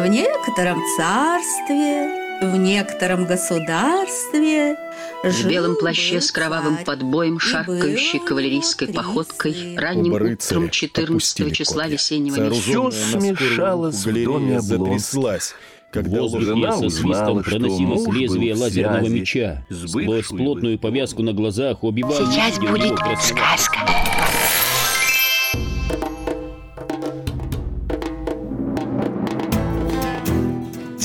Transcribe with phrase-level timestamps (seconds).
[0.00, 4.78] В некотором царстве, в некотором государстве
[5.22, 11.82] В белом плаще с кровавым подбоем, шаркающей кавалерийской походкой, ранним утром рыцаря 14 опустили числа
[11.82, 11.92] копья.
[11.92, 13.20] весеннего месяца.
[13.20, 14.78] смешалась руку в доме Облонских.
[14.78, 15.54] затряслась,
[15.92, 19.66] когда со узнала, свистом что проносилось муж лезвие лазерного меча.
[19.70, 23.80] Сквозь плотную повязку на глазах убивал Сейчас будет сказка.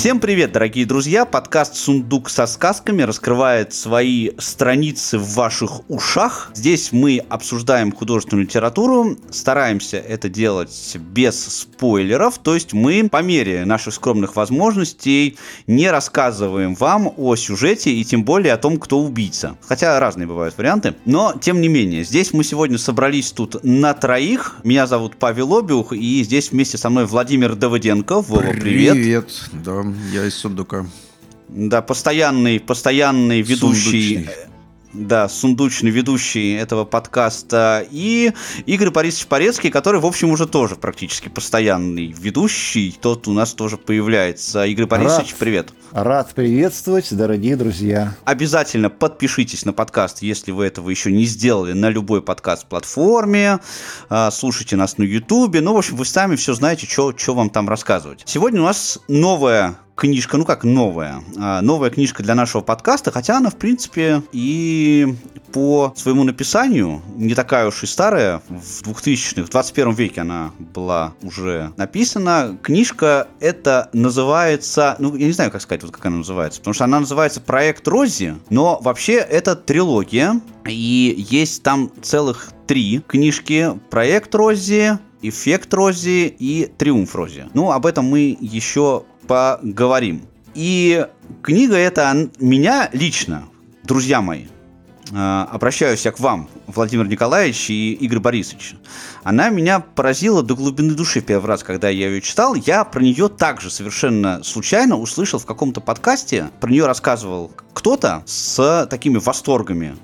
[0.05, 1.25] Всем привет, дорогие друзья!
[1.25, 6.51] Подкаст «Сундук со сказками» раскрывает свои страницы в ваших ушах.
[6.53, 13.65] Здесь мы обсуждаем художественную литературу, стараемся это делать без спойлеров, то есть мы по мере
[13.65, 19.57] наших скромных возможностей не рассказываем вам о сюжете и тем более о том, кто убийца.
[19.67, 24.57] Хотя разные бывают варианты, но тем не менее, здесь мы сегодня собрались тут на троих.
[24.63, 28.21] Меня зовут Павел Обиух, и здесь вместе со мной Владимир Давыденко.
[28.21, 28.93] Вова, привет!
[28.93, 30.85] Привет, да, я из сундука.
[31.47, 34.15] Да, постоянный, постоянный ведущий.
[34.15, 34.45] Сундучный.
[34.95, 37.85] Да, сундучный ведущий этого подкаста.
[37.91, 38.31] И
[38.65, 42.95] Игорь Борисович Порецкий, который, в общем, уже тоже практически постоянный ведущий.
[43.01, 44.65] Тот у нас тоже появляется.
[44.65, 45.39] Игорь Борисович, Рад.
[45.39, 45.73] привет.
[45.91, 48.15] Рад приветствовать, дорогие друзья.
[48.23, 53.59] Обязательно подпишитесь на подкаст, если вы этого еще не сделали, на любой подкаст-платформе.
[54.07, 55.59] А, Слушайте нас на Ютубе.
[55.59, 58.23] Ну, в общем, вы сами все знаете, что вам там рассказывать.
[58.25, 63.37] Сегодня у нас новая книжка, ну как новая, а, новая книжка для нашего подкаста, хотя
[63.37, 65.15] она, в принципе, и
[65.51, 68.41] по своему написанию не такая уж и старая.
[68.49, 72.57] В 2000-х, в 21 веке она была уже написана.
[72.61, 76.83] Книжка это называется, ну, я не знаю, как сказать, вот как она называется, потому что
[76.83, 84.35] она называется «Проект Рози», но вообще это трилогия, и есть там целых три книжки «Проект
[84.35, 87.45] Рози», «Эффект Рози» и «Триумф Рози».
[87.53, 90.23] Ну, об этом мы еще поговорим.
[90.53, 91.05] И
[91.41, 93.45] книга эта меня лично,
[93.83, 94.45] друзья мои,
[95.11, 98.75] э, обращаюсь я к вам, Владимир Николаевич и Игорь Борисович.
[99.23, 102.55] Она меня поразила до глубины души первый раз, когда я ее читал.
[102.55, 106.49] Я про нее также совершенно случайно услышал в каком-то подкасте.
[106.59, 109.95] Про нее рассказывал кто-то с такими восторгами.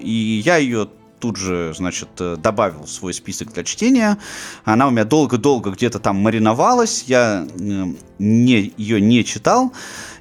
[0.00, 0.88] И я ее
[1.24, 4.18] тут же, значит, э, добавил свой список для чтения.
[4.66, 7.04] Она у меня долго-долго где-то там мариновалась.
[7.06, 7.84] Я э,
[8.18, 9.72] не, ее не читал.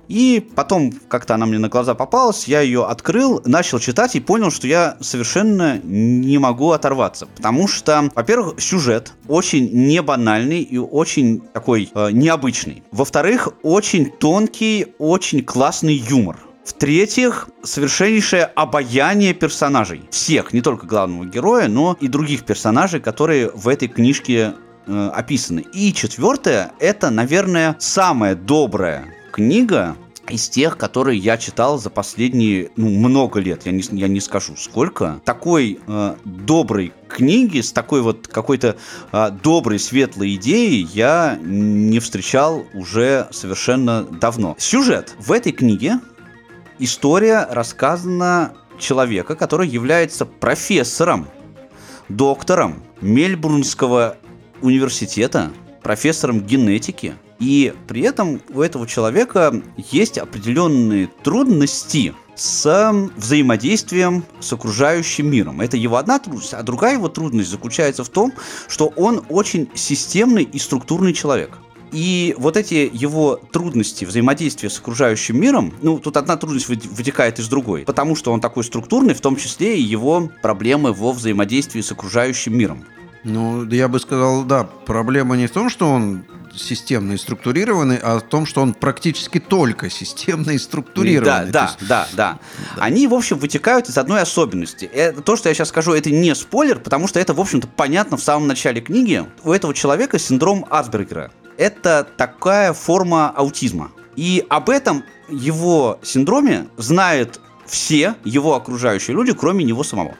[0.08, 4.50] И потом как-то она мне на глаза попалась, я ее открыл, начал читать и понял,
[4.50, 7.26] что я совершенно не могу оторваться.
[7.26, 12.82] Потому что, во-первых, сюжет очень не банальный и очень такой э, необычный.
[12.92, 16.38] Во-вторых, очень тонкий, очень классный юмор.
[16.66, 20.02] В-третьих, совершеннейшее обаяние персонажей.
[20.12, 24.54] Всех, не только главного героя, но и других персонажей, которые в этой книжке
[24.88, 25.66] э, описаны.
[25.74, 29.98] И четвертое, это, наверное, самая добрая книга
[30.30, 34.56] из тех, которые я читал за последние ну, много лет, я не, я не скажу
[34.56, 35.22] сколько.
[35.26, 38.78] Такой э, доброй книги с такой вот какой-то
[39.12, 44.56] э, доброй, светлой идеей я не встречал уже совершенно давно.
[44.58, 46.00] Сюжет в этой книге
[46.80, 51.28] история рассказана человека, который является профессором,
[52.10, 54.18] доктором Мельбурнского
[54.62, 55.52] университета,
[55.82, 57.16] профессором генетики.
[57.40, 65.62] И при этом у этого человека есть определенные трудности с взаимодействием с окружающим миром.
[65.62, 68.34] Это его одна трудность, а другая его трудность заключается в том,
[68.68, 71.58] что он очень системный и структурный человек.
[71.94, 77.40] И вот эти его трудности взаимодействия с окружающим миром, ну, тут одна трудность вы- вытекает
[77.40, 81.82] из другой, потому что он такой структурный, в том числе и его проблемы во взаимодействии
[81.82, 82.84] с окружающим миром.
[83.24, 88.20] Ну, я бы сказал, да, проблема не в том, что он системный и структурированный, а
[88.20, 91.46] в том, что он практически только системный и структурированный.
[91.46, 92.40] Да, То да, есть- да, да,
[92.78, 94.86] Они, в общем, вытекают из одной особенности.
[94.86, 98.18] Это, то, что я сейчас скажу, это не спойлер, потому что это, в общем-то, понятно
[98.18, 99.26] в самом начале книги.
[99.44, 101.32] У этого человека синдром Асбергера.
[101.58, 103.92] Это такая форма аутизма.
[104.16, 110.16] И об этом его синдроме знают все его окружающие люди, кроме него самого.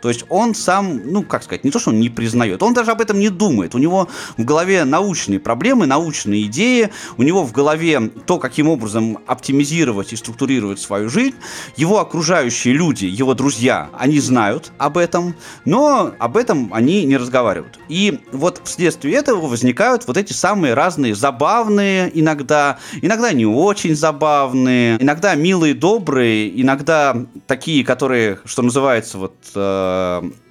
[0.00, 2.90] То есть он сам, ну, как сказать, не то, что он не признает, он даже
[2.90, 3.74] об этом не думает.
[3.74, 9.18] У него в голове научные проблемы, научные идеи, у него в голове то, каким образом
[9.26, 11.34] оптимизировать и структурировать свою жизнь.
[11.76, 15.34] Его окружающие люди, его друзья, они знают об этом,
[15.64, 17.78] но об этом они не разговаривают.
[17.88, 25.02] И вот вследствие этого возникают вот эти самые разные забавные иногда, иногда не очень забавные,
[25.02, 27.16] иногда милые, добрые, иногда
[27.46, 29.85] такие, которые, что называется, вот э,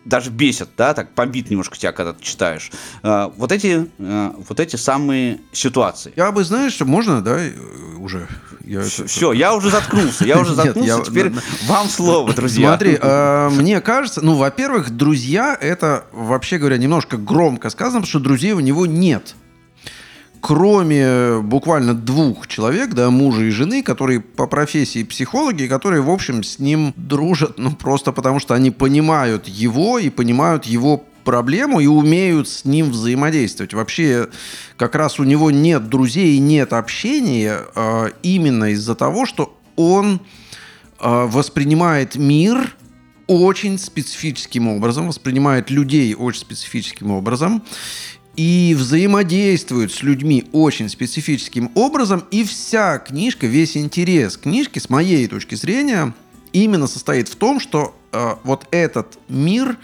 [0.05, 2.71] даже бесят, да, так побит немножко тебя, когда ты читаешь.
[3.03, 6.13] Э, вот эти, э, вот эти самые ситуации.
[6.15, 7.51] Я бы, знаешь, можно, да, э,
[7.99, 8.27] уже...
[8.63, 9.07] Я это...
[9.07, 11.05] Все, я уже заткнулся, я уже заткнулся, Нет, я...
[11.05, 11.31] теперь
[11.67, 12.69] вам слово, друзья.
[12.69, 18.19] Смотри, э, мне кажется, ну, во-первых, друзья, это, вообще говоря, немножко громко сказано, потому что
[18.19, 19.35] друзей у него нет
[20.45, 26.43] кроме буквально двух человек, да, мужа и жены, которые по профессии психологи, которые, в общем,
[26.43, 31.87] с ним дружат, ну, просто потому что они понимают его и понимают его проблему и
[31.87, 33.73] умеют с ним взаимодействовать.
[33.73, 34.27] Вообще,
[34.77, 40.21] как раз у него нет друзей нет общения э, именно из-за того, что он
[40.99, 42.75] э, воспринимает мир
[43.25, 47.63] очень специфическим образом, воспринимает людей очень специфическим образом
[48.35, 55.27] и взаимодействуют с людьми очень специфическим образом, и вся книжка, весь интерес книжки, с моей
[55.27, 56.13] точки зрения,
[56.51, 59.77] именно состоит в том, что э, вот этот мир,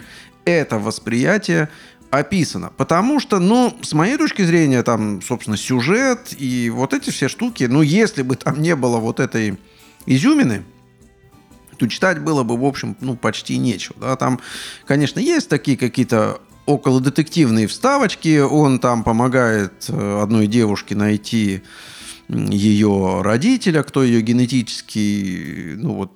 [0.44, 1.68] это восприятие
[2.10, 2.72] описано.
[2.76, 7.64] Потому что, ну, с моей точки зрения, там, собственно, сюжет и вот эти все штуки,
[7.64, 9.58] ну, если бы там не было вот этой
[10.04, 10.64] изюмины,
[11.78, 13.96] то читать было бы, в общем, ну, почти нечего.
[13.98, 14.16] Да?
[14.16, 14.40] Там,
[14.84, 18.40] конечно, есть такие какие-то около детективные вставочки.
[18.40, 21.62] Он там помогает э, одной девушке найти
[22.28, 26.12] ее родителя, кто ее генетический, ну вот,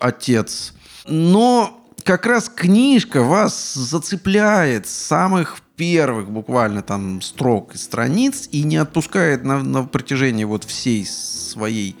[0.00, 0.74] отец.
[1.06, 8.62] Но как раз книжка вас зацепляет с самых первых буквально там строк и страниц и
[8.62, 11.96] не отпускает на, на протяжении вот всей своей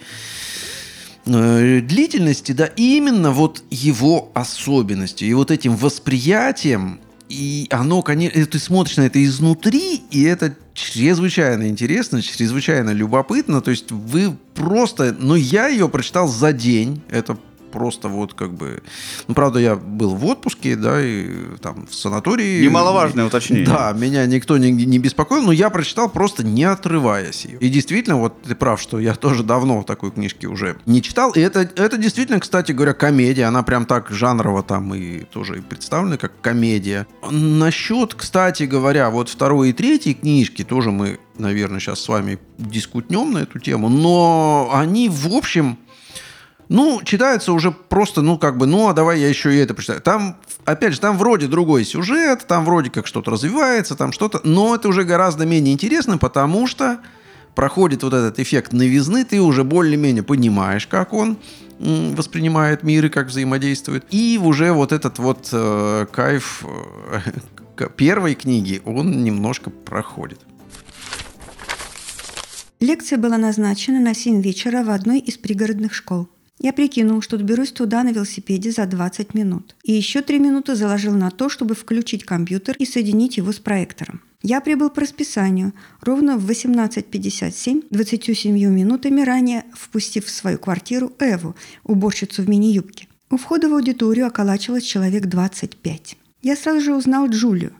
[1.26, 7.00] э, длительности, да, именно вот его особенностью и вот этим восприятием
[7.30, 13.60] и оно, конечно, ты смотришь на это изнутри, и это чрезвычайно интересно, чрезвычайно любопытно.
[13.60, 15.16] То есть вы просто...
[15.16, 17.02] Ну, я ее прочитал за день.
[17.08, 17.38] Это
[17.70, 18.82] просто вот как бы...
[19.28, 22.62] Ну, правда, я был в отпуске, да, и там в санатории.
[22.64, 23.66] Немаловажное уточнение.
[23.66, 27.58] Да, меня никто не, не беспокоил, но я прочитал просто не отрываясь ее.
[27.58, 31.32] И действительно, вот ты прав, что я тоже давно такой книжки уже не читал.
[31.32, 33.44] И это, это действительно, кстати говоря, комедия.
[33.44, 37.06] Она прям так жанрово там и тоже и представлена как комедия.
[37.30, 43.32] Насчет, кстати говоря, вот второй и третьей книжки тоже мы, наверное, сейчас с вами дискутнем
[43.32, 45.78] на эту тему, но они, в общем,
[46.70, 50.00] ну, читается уже просто, ну, как бы, ну, а давай я еще и это прочитаю.
[50.00, 54.76] Там, опять же, там вроде другой сюжет, там вроде как что-то развивается, там что-то, но
[54.76, 57.00] это уже гораздо менее интересно, потому что
[57.56, 61.38] проходит вот этот эффект новизны, ты уже более-менее понимаешь, как он
[61.80, 64.04] воспринимает мир и как взаимодействует.
[64.10, 66.64] И уже вот этот вот э, кайф
[67.76, 70.38] э, первой книги, он немножко проходит.
[72.78, 76.28] Лекция была назначена на 7 вечера в одной из пригородных школ.
[76.62, 79.74] Я прикинул, что доберусь туда на велосипеде за 20 минут.
[79.82, 84.20] И еще 3 минуты заложил на то, чтобы включить компьютер и соединить его с проектором.
[84.42, 85.72] Я прибыл по расписанию,
[86.02, 93.08] ровно в 18.57, 27 минутами ранее впустив в свою квартиру Эву, уборщицу в мини-юбке.
[93.30, 96.16] У входа в аудиторию околачивалось человек 25.
[96.42, 97.72] Я сразу же узнал Джулию,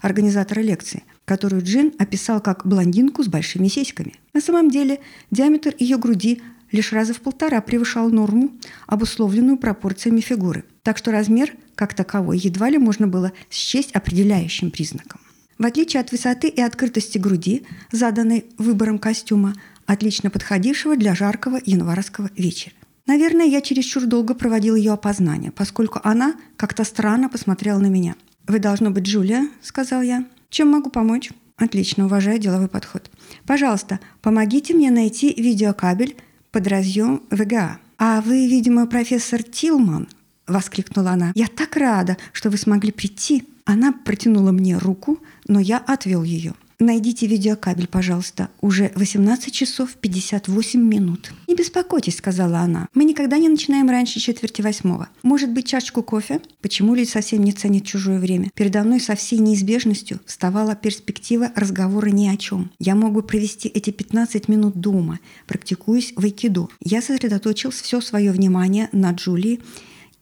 [0.00, 4.14] организатора лекции, которую Джин описал как блондинку с большими сиськами.
[4.32, 5.00] На самом деле
[5.30, 6.40] диаметр ее груди
[6.72, 8.50] лишь раза в полтора превышал норму,
[8.86, 10.64] обусловленную пропорциями фигуры.
[10.82, 15.20] Так что размер, как таковой, едва ли можно было счесть определяющим признаком.
[15.58, 19.54] В отличие от высоты и открытости груди, заданной выбором костюма,
[19.86, 22.74] отлично подходившего для жаркого январского вечера.
[23.06, 28.14] Наверное, я чересчур долго проводил ее опознание, поскольку она как-то странно посмотрела на меня.
[28.46, 30.26] «Вы должно быть Джулия»,— сказал я.
[30.50, 33.10] «Чем могу помочь?» «Отлично, уважаю деловой подход.
[33.46, 36.16] Пожалуйста, помогите мне найти видеокабель
[36.50, 37.78] под разъем ВГА.
[37.98, 40.08] «А вы, видимо, профессор Тилман?»–
[40.46, 41.32] воскликнула она.
[41.34, 46.54] «Я так рада, что вы смогли прийти!» Она протянула мне руку, но я отвел ее.
[46.80, 48.50] Найдите видеокабель, пожалуйста.
[48.60, 51.32] Уже 18 часов 58 минут.
[51.48, 52.86] Не беспокойтесь, сказала она.
[52.94, 55.08] Мы никогда не начинаем раньше четверти восьмого.
[55.24, 56.40] Может быть, чашечку кофе?
[56.62, 58.50] Почему люди совсем не ценят чужое время?
[58.54, 62.70] Передо мной со всей неизбежностью вставала перспектива разговора ни о чем.
[62.78, 65.18] Я мог бы провести эти 15 минут дома,
[65.48, 66.68] практикуясь в айкидо.
[66.80, 69.60] Я сосредоточил все свое внимание на Джулии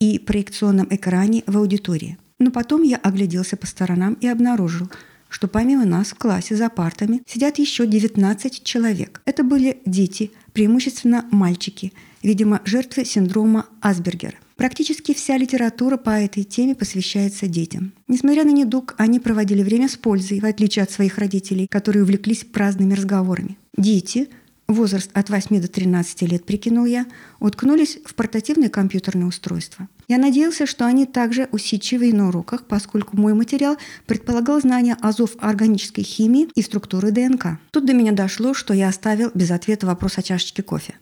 [0.00, 2.16] и проекционном экране в аудитории.
[2.38, 4.88] Но потом я огляделся по сторонам и обнаружил,
[5.36, 9.20] что помимо нас в классе за партами сидят еще 19 человек.
[9.26, 14.36] Это были дети, преимущественно мальчики, видимо, жертвы синдрома Асбергера.
[14.56, 17.92] Практически вся литература по этой теме посвящается детям.
[18.08, 22.42] Несмотря на недуг, они проводили время с пользой, в отличие от своих родителей, которые увлеклись
[22.42, 23.58] праздными разговорами.
[23.76, 24.30] Дети
[24.68, 27.06] возраст от 8 до 13 лет, прикинул я,
[27.40, 29.88] уткнулись в портативное компьютерное устройство.
[30.08, 36.02] Я надеялся, что они также усидчивы на уроках, поскольку мой материал предполагал знание азов органической
[36.02, 37.58] химии и структуры ДНК.
[37.70, 40.94] Тут до меня дошло, что я оставил без ответа вопрос о чашечке кофе.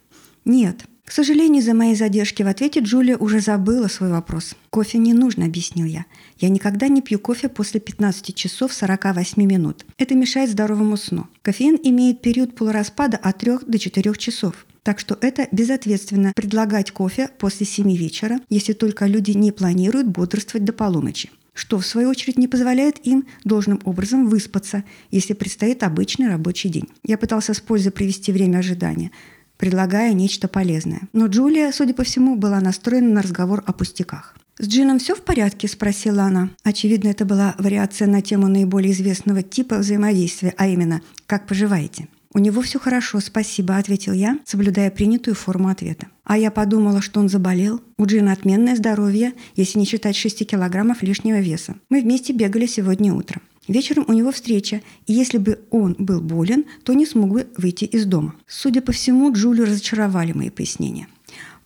[0.45, 4.57] Нет, к сожалению, из-за моей задержки в ответе Джулия уже забыла свой вопрос.
[4.71, 6.07] «Кофе не нужно»,— объяснил я.
[6.39, 9.85] «Я никогда не пью кофе после 15 часов 48 минут.
[9.99, 11.27] Это мешает здоровому сну.
[11.43, 14.67] Кофеин имеет период полураспада от 3 до 4 часов.
[14.83, 20.65] Так что это безответственно предлагать кофе после 7 вечера, если только люди не планируют бодрствовать
[20.65, 26.29] до полуночи что в свою очередь не позволяет им должным образом выспаться, если предстоит обычный
[26.29, 26.89] рабочий день.
[27.05, 29.13] Я пытался с пользой провести время ожидания,
[29.57, 31.09] предлагая нечто полезное.
[31.13, 34.35] Но Джулия, судя по всему, была настроена на разговор о пустяках.
[34.59, 36.51] «С Джином все в порядке?»– спросила она.
[36.63, 42.09] Очевидно, это была вариация на тему наиболее известного типа взаимодействия, а именно «Как поживаете?».
[42.33, 46.09] «У него все хорошо, спасибо»,– ответил я, соблюдая принятую форму ответа.
[46.25, 47.81] А я подумала, что он заболел.
[47.97, 51.77] У Джина отменное здоровье, если не считать 6 килограммов лишнего веса.
[51.91, 53.41] Мы вместе бегали сегодня утром.
[53.69, 57.85] Вечером у него встреча, и если бы он был болен, то не смог бы выйти
[57.85, 58.35] из дома.
[58.47, 61.09] Судя по всему, Джулию разочаровали мои пояснения.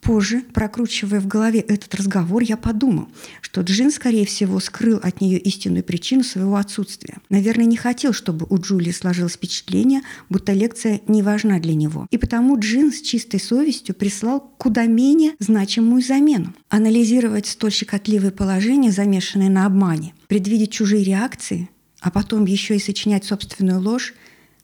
[0.01, 3.09] Позже, прокручивая в голове этот разговор, я подумал,
[3.41, 7.19] что Джин, скорее всего, скрыл от нее истинную причину своего отсутствия.
[7.29, 12.07] Наверное, не хотел, чтобы у Джулии сложилось впечатление, будто лекция не важна для него.
[12.11, 16.55] И потому Джин с чистой совестью прислал куда менее значимую замену.
[16.69, 21.69] Анализировать столь щекотливые положения, замешанные на обмане, предвидеть чужие реакции–
[22.01, 24.15] а потом еще и сочинять собственную ложь,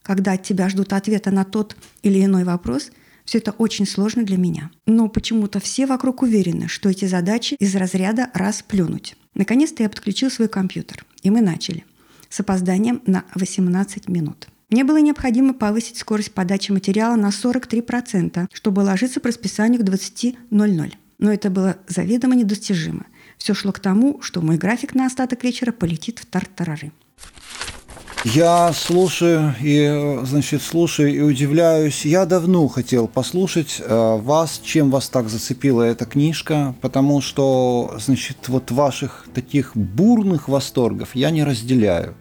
[0.03, 2.91] когда от тебя ждут ответа на тот или иной вопрос,
[3.25, 4.71] все это очень сложно для меня.
[4.87, 9.17] Но почему-то все вокруг уверены, что эти задачи из разряда «раз плюнуть».
[9.35, 11.85] Наконец-то я подключил свой компьютер, и мы начали.
[12.29, 14.49] С опозданием на 18 минут.
[14.71, 20.93] Мне было необходимо повысить скорость подачи материала на 43%, чтобы ложиться по расписанию к 20.00.
[21.19, 23.07] Но это было заведомо недостижимо.
[23.39, 26.93] Все шло к тому, что мой график на остаток вечера полетит в тартарары.
[28.25, 32.07] Я слушаю и, значит, слушаю и удивляюсь.
[32.07, 38.49] Я давно хотел послушать э, вас, чем вас так зацепила эта книжка, потому что, значит,
[38.49, 42.15] вот ваших таких бурных восторгов я не разделяю.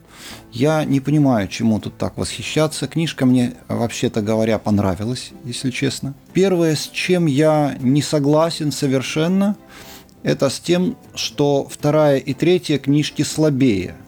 [0.52, 2.88] Я не понимаю, чему тут так восхищаться.
[2.88, 6.16] Книжка мне, вообще-то говоря, понравилась, если честно.
[6.34, 9.56] Первое, с чем я не согласен совершенно,
[10.22, 13.96] это с тем, что вторая и третья книжки слабее–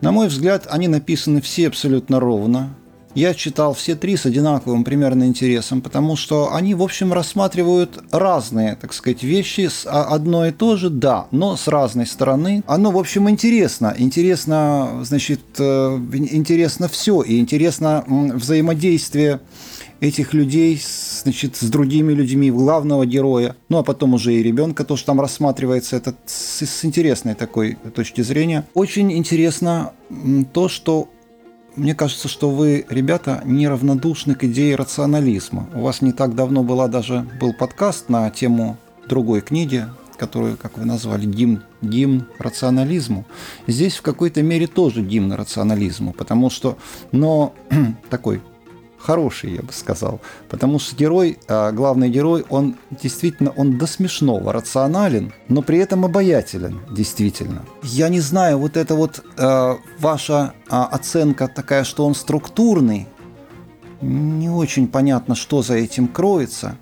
[0.00, 2.74] на мой взгляд, они написаны все абсолютно ровно.
[3.14, 8.74] Я читал все три с одинаковым примерно интересом, потому что они, в общем, рассматривают разные,
[8.74, 9.68] так сказать, вещи.
[9.86, 12.64] А, одно и то же, да, но с разной стороны.
[12.66, 13.94] Оно, в общем, интересно.
[13.96, 17.22] Интересно, значит, э, интересно все.
[17.22, 19.40] И интересно взаимодействие
[20.00, 20.80] этих людей,
[21.22, 25.96] значит, с другими людьми, главного героя, ну а потом уже и ребенка тоже там рассматривается,
[25.96, 28.66] это с, с интересной такой точки зрения.
[28.74, 29.92] Очень интересно
[30.52, 31.08] то, что
[31.76, 35.68] мне кажется, что вы, ребята, неравнодушны к идее рационализма.
[35.74, 38.76] У вас не так давно была даже был подкаст на тему
[39.08, 39.86] другой книги,
[40.16, 43.24] которую, как вы назвали, гимн, гимн рационализму.
[43.66, 46.78] Здесь в какой-то мере тоже гимн рационализму, потому что,
[47.10, 47.54] но
[48.10, 48.40] такой
[49.04, 50.20] хороший, я бы сказал.
[50.48, 56.04] Потому что герой, а, главный герой, он действительно, он до смешного рационален, но при этом
[56.04, 57.64] обаятелен, действительно.
[57.82, 63.06] Я не знаю, вот это вот э, ваша э, оценка такая, что он структурный,
[64.00, 66.76] не очень понятно, что за этим кроется.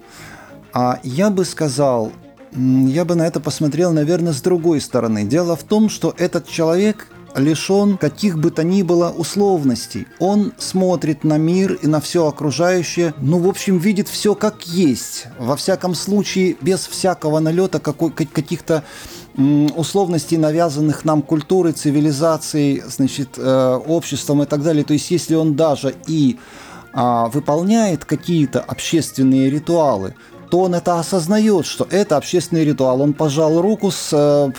[0.73, 2.13] А я бы сказал,
[2.53, 5.25] я бы на это посмотрел, наверное, с другой стороны.
[5.25, 10.07] Дело в том, что этот человек лишен каких бы то ни было условностей.
[10.19, 15.27] Он смотрит на мир и на все окружающее, ну, в общем, видит все как есть.
[15.39, 18.85] Во всяком случае, без всякого налета каких-то
[19.37, 24.85] условностей, навязанных нам культурой, цивилизацией, значит, э, обществом и так далее.
[24.85, 26.39] То есть, если он даже и
[26.95, 30.15] а, выполняет какие-то общественные ритуалы,
[30.53, 33.01] то он это осознает, что это общественный ритуал.
[33.01, 34.53] Он пожал руку с, э,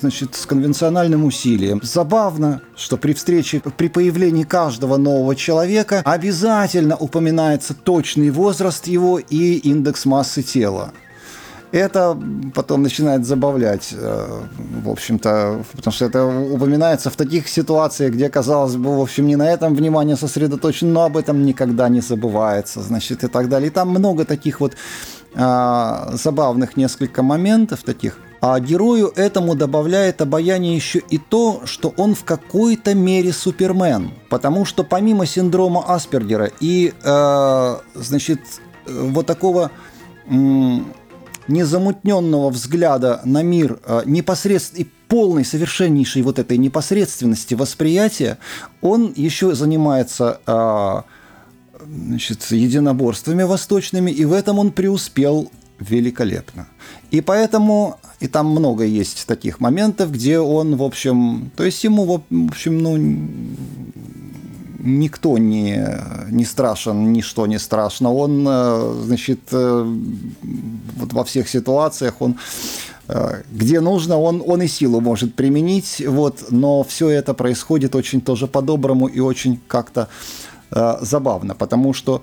[0.00, 1.78] значит, с конвенциональным усилием.
[1.82, 9.56] Забавно, что при встрече, при появлении каждого нового человека обязательно упоминается точный возраст его и
[9.56, 10.94] индекс массы тела
[11.78, 12.18] это
[12.54, 14.42] потом начинает забавлять, э,
[14.82, 19.36] в общем-то, потому что это упоминается в таких ситуациях, где, казалось бы, в общем, не
[19.36, 23.68] на этом внимание сосредоточено, но об этом никогда не забывается, значит, и так далее.
[23.68, 24.74] И там много таких вот
[25.34, 28.18] а, забавных несколько моментов таких.
[28.40, 34.12] А герою этому добавляет обаяние еще и то, что он в какой-то мере супермен.
[34.30, 38.40] Потому что помимо синдрома Аспергера и, э, значит,
[38.86, 39.70] вот такого
[41.50, 48.38] незамутненного взгляда на мир, э, непосредственно и полной, совершеннейшей вот этой непосредственности восприятия,
[48.80, 51.02] он еще занимается э,
[51.84, 56.68] значит, единоборствами восточными, и в этом он преуспел великолепно.
[57.10, 62.04] И поэтому, и там много есть таких моментов, где он, в общем, то есть ему,
[62.04, 62.96] в общем, ну,
[64.82, 65.86] никто не,
[66.30, 68.12] не страшен, ничто не страшно.
[68.12, 69.96] Он, э, значит, э,
[70.96, 72.38] вот во всех ситуациях он
[73.08, 78.20] э, где нужно, он, он и силу может применить, вот, но все это происходит очень
[78.20, 80.08] тоже по-доброму и очень как-то
[81.00, 82.22] забавно, потому что,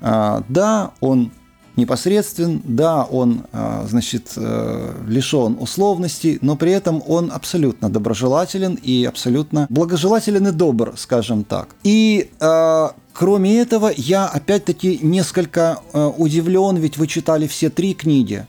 [0.00, 1.32] да, он
[1.78, 9.04] непосредствен, да, он, э, значит, э, лишен условностей, но при этом он абсолютно доброжелателен и
[9.04, 11.68] абсолютно благожелателен и добр, скажем так.
[11.84, 18.46] И э, кроме этого, я опять-таки несколько удивлен, ведь вы читали все три книги.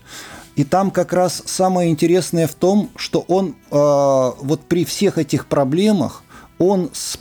[0.56, 6.22] И там как раз самое интересное в том, что он вот при всех этих проблемах,
[6.58, 7.18] он с,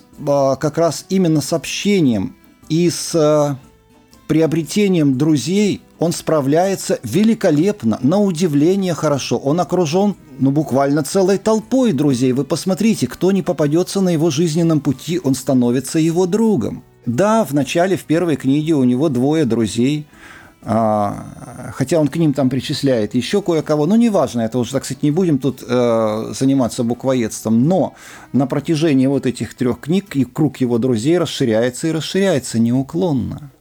[0.60, 2.36] как раз именно с общением
[2.68, 3.58] и с
[4.28, 9.38] приобретением друзей он справляется великолепно, на удивление хорошо.
[9.38, 12.32] Он окружен, ну, буквально целой толпой друзей.
[12.32, 16.84] Вы посмотрите, кто не попадется на его жизненном пути, он становится его другом.
[17.06, 20.08] Да, в начале, в первой книге у него двое друзей,
[20.62, 25.04] а, хотя он к ним там причисляет еще кое-кого, но неважно, это уже, так сказать,
[25.04, 27.96] не будем тут э, заниматься буквоедством, но
[28.34, 33.52] на протяжении вот этих трех книг и круг его друзей расширяется и расширяется неуклонно.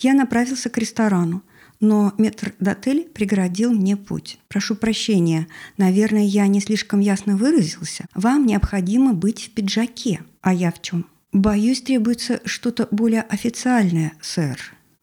[0.00, 1.42] Я направился к ресторану,
[1.78, 4.38] но метр дотель преградил мне путь.
[4.48, 8.06] Прошу прощения, наверное, я не слишком ясно выразился.
[8.14, 10.20] Вам необходимо быть в пиджаке.
[10.40, 11.06] А я в чем?
[11.32, 14.58] Боюсь, требуется что-то более официальное, сэр.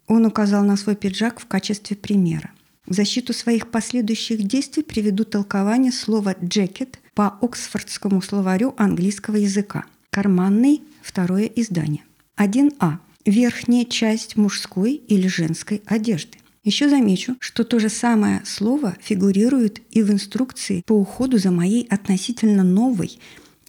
[0.08, 2.51] Он указал на свой пиджак в качестве примера.
[2.88, 9.86] В защиту своих последующих действий приведу толкование слова «джекет» по Оксфордскому словарю английского языка.
[10.10, 12.04] Карманный, второе издание.
[12.38, 16.39] 1А верхняя часть мужской или женской одежды.
[16.63, 21.85] Еще замечу, что то же самое слово фигурирует и в инструкции по уходу за моей
[21.87, 23.20] относительно новой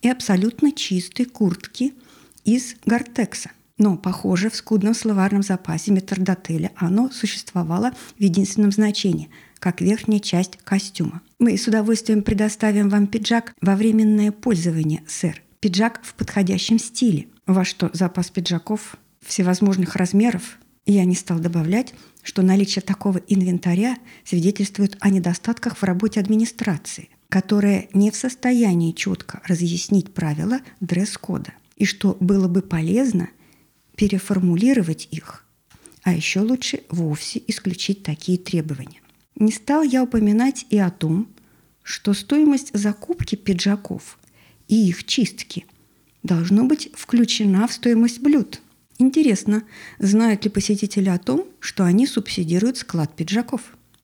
[0.00, 1.92] и абсолютно чистой куртки
[2.44, 3.50] из гортекса.
[3.76, 10.56] Но, похоже, в скудном словарном запасе метрдотеля оно существовало в единственном значении– как верхняя часть
[10.64, 11.22] костюма.
[11.38, 15.42] Мы с удовольствием предоставим вам пиджак во временное пользование, сэр.
[15.60, 17.26] Пиджак в подходящем стиле.
[17.46, 24.96] Во что запас пиджаков всевозможных размеров, я не стал добавлять, что наличие такого инвентаря свидетельствует
[25.00, 32.16] о недостатках в работе администрации, которая не в состоянии четко разъяснить правила дресс-кода, и что
[32.20, 33.28] было бы полезно
[33.96, 35.44] переформулировать их,
[36.04, 39.02] а еще лучше вовсе исключить такие требования.
[39.36, 41.28] Не стал я упоминать и о том,
[41.82, 44.18] что стоимость закупки пиджаков
[44.68, 45.66] и их чистки
[46.22, 48.62] должно быть включена в стоимость блюд–
[48.98, 49.62] Интересно,
[49.98, 53.60] знают ли посетители о том, что они субсидируют склад пиджаков?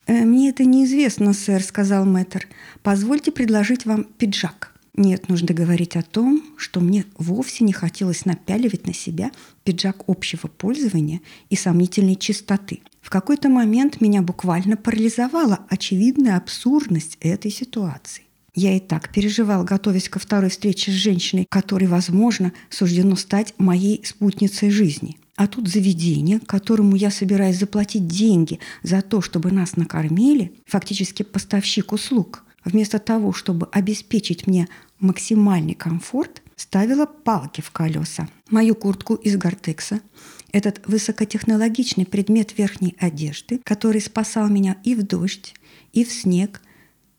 [0.07, 2.47] «Э, «Мне это неизвестно, сэр»,— сказал мэтр.
[2.83, 4.73] «Позвольте предложить вам пиджак».
[4.97, 9.33] Нет нужды говорить о том, что мне вовсе не хотелось напяливать на себя
[9.65, 12.83] пиджак общего пользования и сомнительной чистоты.
[13.01, 18.24] В какой-то момент меня буквально парализовала очевидная абсурдность этой ситуации.
[18.55, 24.05] Я и так переживал, готовясь ко второй встрече с женщиной, которой, возможно, суждено стать моей
[24.05, 25.17] спутницей жизни.
[25.37, 31.93] А тут заведение, которому я собираюсь заплатить деньги за то, чтобы нас накормили, фактически поставщик
[31.93, 34.69] услуг, вместо того, чтобы обеспечить мне
[35.01, 38.29] максимальный комфорт, ставила палки в колеса.
[38.49, 40.01] Мою куртку из гортекса,
[40.53, 45.55] этот высокотехнологичный предмет верхней одежды, который спасал меня и в дождь,
[45.93, 46.63] и в снег–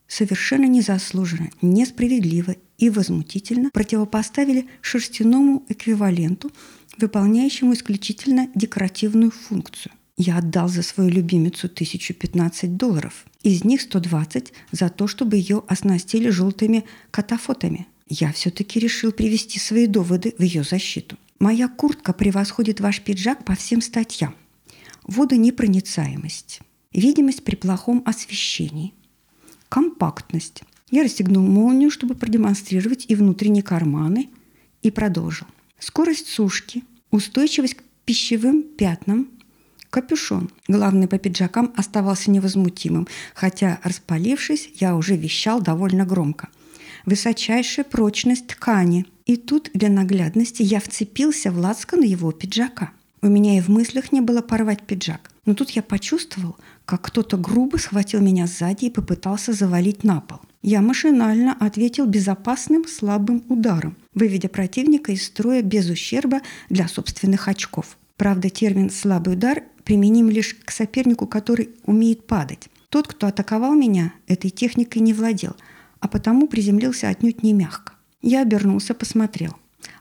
[0.08, 6.50] совершенно незаслуженно, несправедливо и возмутительно противопоставили шерстяному эквиваленту,
[6.98, 9.92] выполняющему исключительно декоративную функцию.
[10.16, 13.26] Я отдал за свою любимицу 1015 долларов.
[13.42, 17.86] Из них 120 за то, чтобы ее оснастили желтыми катафотами.
[18.08, 21.18] Я все-таки решил привести свои доводы в ее защиту.
[21.38, 24.34] Моя куртка превосходит ваш пиджак по всем статьям.
[25.02, 26.60] Водонепроницаемость,
[26.92, 28.94] видимость при плохом освещении–
[29.68, 30.62] Компактность.
[30.90, 34.28] Я расстегнул молнию, чтобы продемонстрировать и внутренние карманы,
[34.82, 35.46] и продолжил.
[35.78, 39.28] Скорость сушки, устойчивость к пищевым пятнам,
[39.90, 40.50] капюшон.
[40.68, 46.48] Главный по пиджакам оставался невозмутимым, хотя, распалившись, я уже вещал довольно громко.
[47.04, 49.06] Высочайшая прочность ткани.
[49.26, 52.92] И тут, для наглядности, я вцепился в лацкан его пиджака.
[53.26, 55.32] У меня и в мыслях не было порвать пиджак.
[55.46, 60.38] Но тут я почувствовал, как кто-то грубо схватил меня сзади и попытался завалить на пол.
[60.62, 67.98] Я машинально ответил безопасным слабым ударом, выведя противника из строя без ущерба для собственных очков.
[68.16, 72.68] Правда, термин «слабый удар» применим лишь к сопернику, который умеет падать.
[72.90, 75.56] Тот, кто атаковал меня, этой техникой не владел,
[75.98, 77.94] а потому приземлился отнюдь не мягко.
[78.22, 79.56] Я обернулся, посмотрел.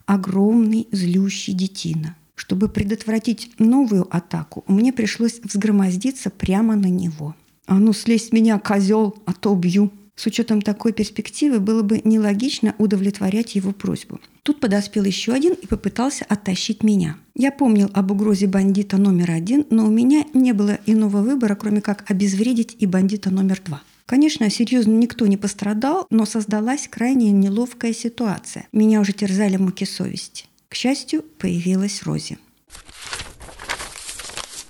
[0.06, 2.16] Огромный злющий детина.
[2.36, 7.36] Чтобы предотвратить новую атаку, мне пришлось взгромоздиться прямо на него.
[7.66, 12.00] «А ну, слезь с меня, козел, а то убью!» С учетом такой перспективы было бы
[12.04, 14.22] нелогично удовлетворять его просьбу.
[14.44, 17.18] Тут подоспел еще один и попытался оттащить меня.
[17.36, 21.82] Я помнил об угрозе бандита номер один, но у меня не было иного выбора, кроме
[21.82, 23.82] как обезвредить и бандита номер два.
[24.06, 28.68] Конечно, серьезно никто не пострадал, но создалась крайне неловкая ситуация.
[28.72, 30.46] Меня уже терзали муки совести.
[30.70, 32.38] К счастью, появилась Рози.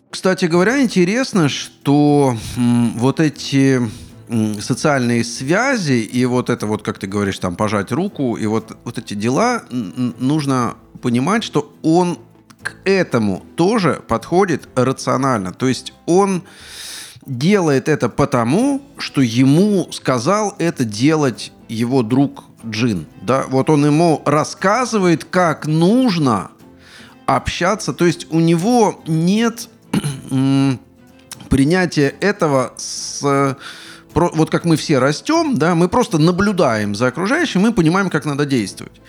[0.09, 3.81] Кстати говоря, интересно, что вот эти
[4.59, 8.97] социальные связи и вот это вот, как ты говоришь, там пожать руку и вот, вот
[8.97, 12.17] эти дела, нужно понимать, что он
[12.63, 15.53] к этому тоже подходит рационально.
[15.53, 16.43] То есть он
[17.25, 23.07] делает это потому, что ему сказал это делать его друг Джин.
[23.21, 23.45] Да?
[23.49, 26.51] Вот он ему рассказывает, как нужно
[27.25, 27.93] общаться.
[27.93, 29.69] То есть у него нет
[31.49, 33.55] принятия этого с
[34.15, 38.45] вот как мы все растем, да, мы просто наблюдаем за окружающим, мы понимаем, как надо
[38.45, 39.01] действовать.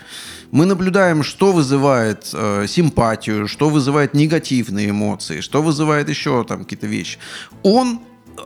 [0.50, 6.86] Мы наблюдаем, что вызывает э, симпатию, что вызывает негативные эмоции, что вызывает еще там какие-то
[6.86, 7.18] вещи.
[7.62, 8.00] Он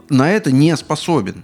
[0.09, 1.43] на это не способен.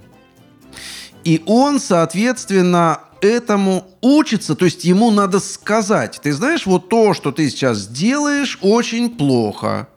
[1.24, 7.32] И он, соответственно, этому учится, то есть ему надо сказать, ты знаешь, вот то, что
[7.32, 9.88] ты сейчас делаешь, очень плохо.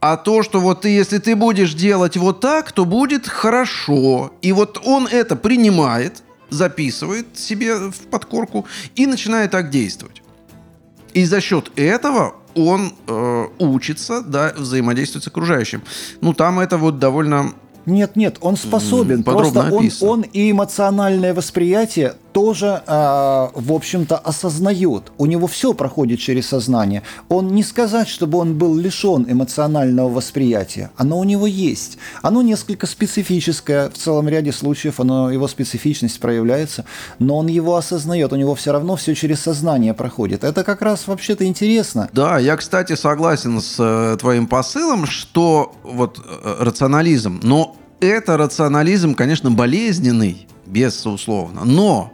[0.00, 4.32] А то, что вот ты, если ты будешь делать вот так, то будет хорошо.
[4.42, 10.22] И вот он это принимает, записывает себе в подкорку и начинает так действовать.
[11.14, 15.82] И за счет этого он э, учится, да, взаимодействовать с окружающим.
[16.20, 17.54] Ну, там это вот довольно
[17.86, 19.22] Нет, нет, он способен.
[19.22, 20.10] Подробно Просто он, описано.
[20.10, 25.12] он и эмоциональное восприятие тоже, а, в общем-то, осознает.
[25.18, 27.02] У него все проходит через сознание.
[27.28, 30.90] Он не сказать, чтобы он был лишен эмоционального восприятия.
[30.96, 31.96] Оно у него есть.
[32.22, 33.88] Оно несколько специфическое.
[33.88, 36.84] В целом ряде случаев оно, его специфичность проявляется.
[37.20, 38.32] Но он его осознает.
[38.32, 40.42] У него все равно все через сознание проходит.
[40.42, 42.08] Это как раз вообще-то интересно.
[42.12, 49.14] Да, я, кстати, согласен с э, твоим посылом, что вот э, рационализм, но это рационализм,
[49.14, 52.12] конечно, болезненный, безусловно, но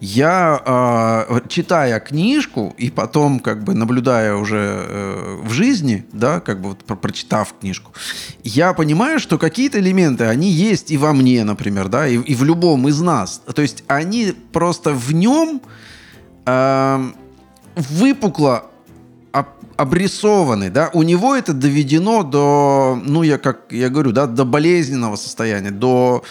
[0.00, 6.60] я, э, читая книжку и потом как бы наблюдая уже э, в жизни, да, как
[6.60, 7.92] бы вот про- прочитав книжку,
[8.44, 12.44] я понимаю, что какие-то элементы, они есть и во мне, например, да, и, и в
[12.44, 13.42] любом из нас.
[13.52, 15.60] То есть они просто в нем
[16.46, 17.10] э,
[17.74, 18.66] выпукло
[19.32, 24.44] об- обрисованы, да, у него это доведено до, ну, я как я говорю, да, до
[24.44, 26.22] болезненного состояния, до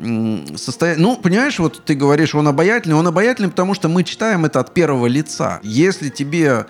[0.00, 4.44] м, состояния, ну, понимаешь, вот ты говоришь, он обаятельный, он обаятельный, потому что мы читаем
[4.44, 5.60] это от первого лица.
[5.62, 6.66] Если тебе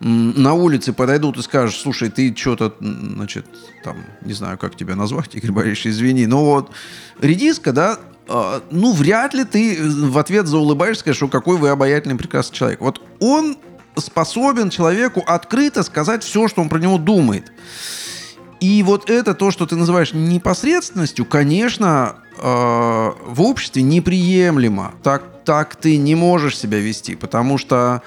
[0.00, 3.46] на улице подойдут и скажут, слушай, ты что-то, значит,
[3.84, 6.72] там, не знаю, как тебя назвать, Игорь Борисович, извини, но вот
[7.20, 12.16] редиска, да, э, ну, вряд ли ты в ответ заулыбаешься, скажешь, что какой вы обаятельный,
[12.16, 12.80] прекрасный человек.
[12.80, 13.56] Вот он
[13.96, 17.52] способен человеку открыто сказать все, что он про него думает.
[18.62, 24.94] И вот это то, что ты называешь непосредственностью, конечно, э, в обществе неприемлемо.
[25.02, 28.02] Так, так ты не можешь себя вести, потому что,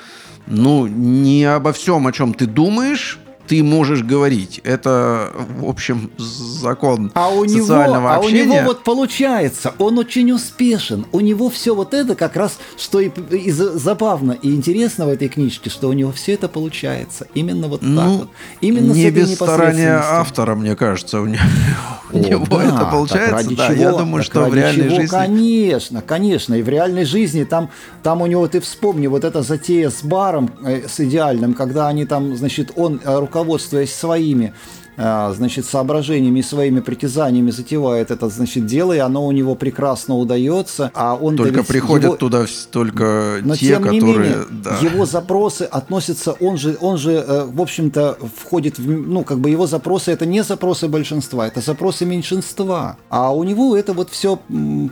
[0.48, 4.60] ну, не обо всем, о чем ты думаешь, ты можешь говорить.
[4.64, 8.46] Это, в общем, закон А у него, социального а у общения.
[8.46, 11.06] него вот получается, он очень успешен.
[11.12, 15.10] У него все вот это как раз, что и, и за- забавно и интересно в
[15.10, 17.28] этой книжке, что у него все это получается.
[17.34, 18.30] Именно вот так Ну, вот.
[18.62, 21.42] Именно с не без старания автора, мне кажется, у него,
[22.14, 23.34] у О, него да, это так получается.
[23.36, 25.08] ради Да, чего- я думаю, так что в реальной чего, жизни.
[25.16, 26.54] Конечно, конечно.
[26.56, 27.70] И в реальной жизни там,
[28.04, 32.06] там у него, ты вспомни, вот эта затея с баром, э, с идеальным, когда они
[32.06, 34.54] там, значит, он э, руководствуясь своими
[34.98, 40.16] а, значит, соображениями и своими притязаниями затевает это, значит, дело, и оно у него прекрасно
[40.16, 41.36] удается, а он...
[41.36, 44.30] Только приходят его- туда только но те, тем не которые...
[44.30, 44.78] менее, да.
[44.82, 49.50] его запросы относятся, он же, он же, э, в общем-то, входит в, ну, как бы
[49.50, 52.96] его запросы, это не запросы большинства, это запросы меньшинства.
[53.10, 54.40] А у него это вот все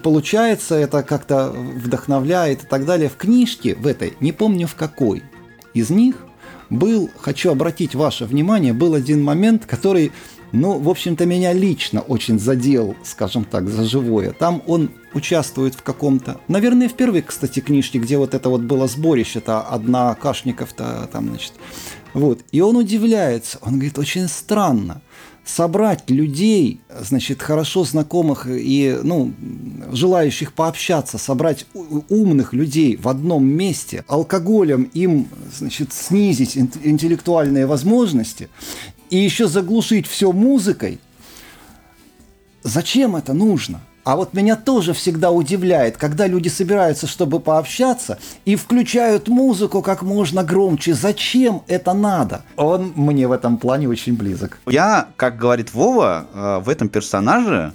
[0.04, 3.08] получается, это как-то вдохновляет и так далее.
[3.08, 5.24] В книжке, в этой, не помню в какой
[5.74, 6.18] из них,
[6.74, 10.12] был, хочу обратить ваше внимание, был один момент, который,
[10.52, 14.32] ну, в общем-то, меня лично очень задел, скажем так, за живое.
[14.32, 16.40] Там он участвует в каком-то...
[16.48, 21.54] Наверное, в первой, кстати, книжке, где вот это вот было сборище-то однокашников-то там, значит.
[22.14, 22.42] Вот.
[22.52, 23.60] И он удивляется.
[23.62, 25.02] Он говорит, очень странно
[25.46, 29.34] собрать людей, значит, хорошо знакомых и, ну,
[29.92, 31.66] желающих пообщаться, собрать
[32.10, 38.50] умных людей в одном месте, алкоголем им, значит, снизить ин- интеллектуальные возможности
[39.10, 41.00] и еще заглушить все музыкой,
[42.64, 43.82] Зачем это нужно?
[44.04, 50.02] А вот меня тоже всегда удивляет, когда люди собираются, чтобы пообщаться, и включают музыку как
[50.02, 50.94] можно громче.
[50.94, 52.44] Зачем это надо?
[52.58, 54.60] Он мне в этом плане очень близок.
[54.68, 57.72] Я, как говорит Вова, э, в этом персонаже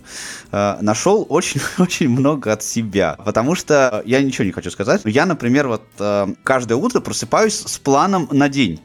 [0.53, 3.17] э, нашел очень-очень много от себя.
[3.25, 5.01] Потому что я ничего не хочу сказать.
[5.07, 8.81] Я, например, вот э, каждое утро просыпаюсь с планом на день.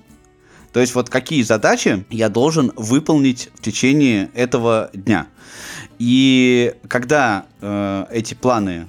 [0.71, 5.27] То есть вот какие задачи я должен выполнить в течение этого дня.
[5.99, 8.87] И когда э, эти планы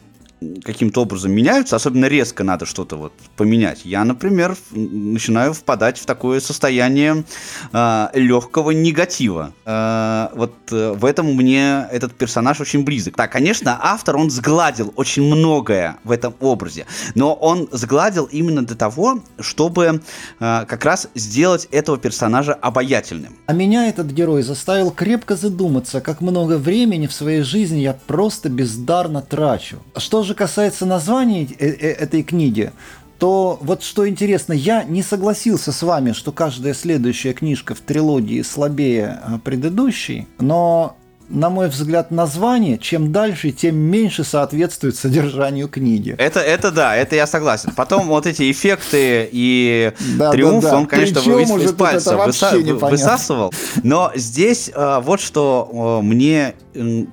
[0.62, 6.40] каким-то образом меняются, особенно резко надо что-то вот поменять, я, например, начинаю впадать в такое
[6.40, 7.24] состояние
[7.72, 9.52] э, легкого негатива.
[9.64, 13.16] Э, вот э, в этом мне этот персонаж очень близок.
[13.16, 18.76] Да, конечно, автор, он сгладил очень многое в этом образе, но он сгладил именно для
[18.76, 20.02] того, чтобы
[20.40, 23.36] э, как раз сделать этого персонажа обаятельным.
[23.46, 28.48] А меня этот герой заставил крепко задуматься, как много времени в своей жизни я просто
[28.48, 29.78] бездарно трачу.
[29.96, 32.72] Что же касается названия э- э- этой книги,
[33.18, 38.42] то вот что интересно, я не согласился с вами, что каждая следующая книжка в трилогии
[38.42, 40.96] слабее а, предыдущей, но
[41.28, 46.14] на мой взгляд, название, чем дальше, тем меньше соответствует содержанию книги.
[46.18, 47.72] Это, это да, это я согласен.
[47.74, 50.76] Потом вот эти эффекты и Да, триумф, да, да.
[50.78, 53.52] он, конечно, Причем из, пальца выса- высасывал.
[53.82, 56.54] Но здесь э, вот что э, мне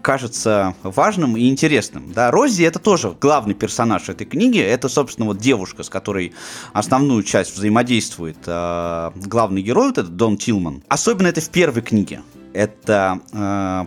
[0.02, 2.12] кажется важным и интересным.
[2.14, 4.60] Да, Рози это тоже главный персонаж этой книги.
[4.60, 6.34] Это, собственно, вот девушка, с которой
[6.74, 10.84] основную часть взаимодействует э, главный герой, вот этот Дон Тилман.
[10.88, 12.22] Особенно это в первой книге.
[12.54, 13.86] Это э,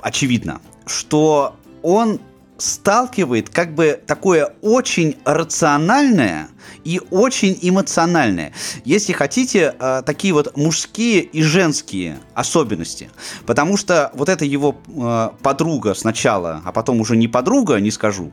[0.00, 2.20] очевидно, что он
[2.62, 6.48] сталкивает как бы такое очень рациональное
[6.84, 8.52] и очень эмоциональное.
[8.84, 13.10] Если хотите, э, такие вот мужские и женские особенности.
[13.46, 18.32] Потому что вот эта его э, подруга сначала, а потом уже не подруга, не скажу,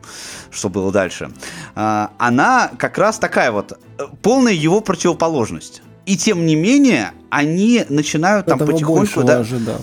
[0.51, 1.31] что было дальше,
[1.75, 3.79] э, она как раз такая вот
[4.21, 5.81] полная его противоположность.
[6.09, 9.21] И тем не менее, они начинают там Этого потихоньку...
[9.21, 9.79] да, ожидал.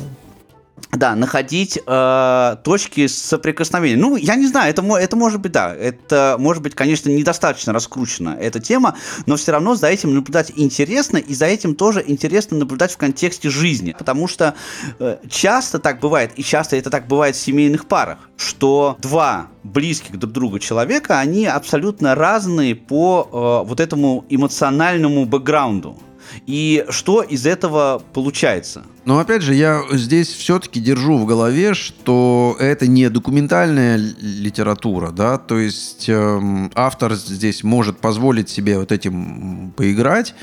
[0.90, 3.96] да, находить э, точки соприкосновения.
[3.96, 8.36] Ну, я не знаю, это, это может быть, да, это может быть, конечно, недостаточно раскручена
[8.40, 12.90] эта тема, но все равно за этим наблюдать интересно, и за этим тоже интересно наблюдать
[12.90, 14.56] в контексте жизни, потому что
[14.98, 20.18] э, часто так бывает, и часто это так бывает в семейных парах, что два близких
[20.18, 25.96] друг другу человека, они абсолютно разные по э, вот этому эмоциональному бэкграунду.
[26.46, 28.84] И что из этого получается?
[29.04, 35.38] Но опять же, я здесь все-таки держу в голове, что это не документальная литература, да,
[35.38, 40.34] то есть эм, автор здесь может позволить себе вот этим поиграть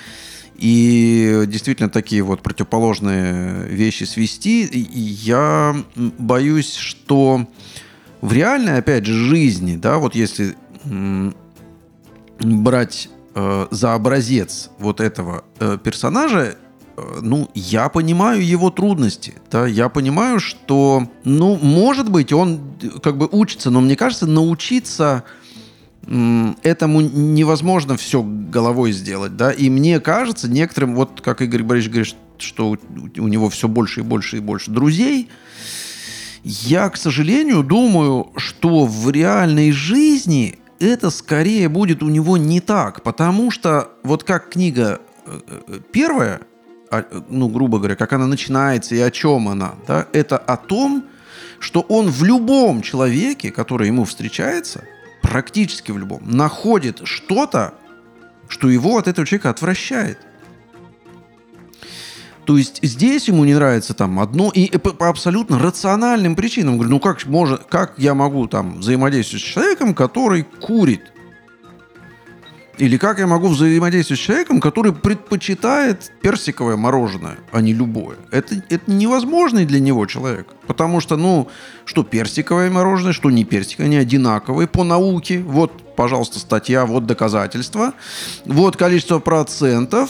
[0.55, 4.63] и действительно такие вот противоположные вещи свести.
[4.65, 7.47] И я боюсь, что
[8.21, 10.55] в реальной, опять же, жизни, да, вот если
[12.39, 16.55] брать э, за образец вот этого э, персонажа,
[16.97, 22.99] э, ну, я понимаю его трудности, да, я понимаю, что, ну, может быть, он э,
[23.01, 25.23] как бы учится, но мне кажется, научиться
[26.05, 32.15] этому невозможно все головой сделать, да, и мне кажется, некоторым, вот как Игорь Борисович говорит,
[32.39, 32.77] что
[33.17, 35.29] у него все больше и больше и больше друзей,
[36.43, 43.03] я, к сожалению, думаю, что в реальной жизни это скорее будет у него не так,
[43.03, 46.41] потому что вот как книга э, э, первая,
[46.91, 51.05] а, ну, грубо говоря, как она начинается и о чем она, да, это о том,
[51.59, 54.83] что он в любом человеке, который ему встречается,
[55.21, 57.73] практически в любом, находит что-то,
[58.47, 60.19] что его от этого человека отвращает.
[62.45, 66.75] То есть здесь ему не нравится там одно, и по, по абсолютно рациональным причинам.
[66.75, 71.13] Говорю, ну как, может, как я могу там взаимодействовать с человеком, который курит?
[72.79, 78.17] Или как я могу взаимодействовать с человеком, который предпочитает персиковое мороженое, а не любое?
[78.31, 80.47] Это, это невозможный для него человек.
[80.65, 81.49] Потому что, ну,
[81.85, 85.39] что персиковое мороженое, что не персиковое, они одинаковые по науке.
[85.39, 87.93] Вот, пожалуйста, статья, вот доказательства.
[88.45, 90.09] Вот количество процентов.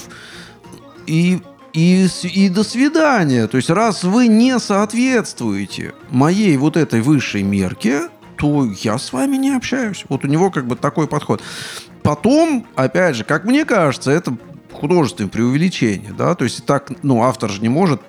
[1.05, 1.41] И
[1.73, 3.47] и, и до свидания.
[3.47, 9.37] То есть, раз вы не соответствуете моей вот этой высшей мерке, то я с вами
[9.37, 10.05] не общаюсь.
[10.09, 11.41] Вот у него как бы такой подход.
[12.03, 14.37] Потом, опять же, как мне кажется, это
[14.71, 18.01] художественное преувеличение, да, то есть так, ну, автор же не может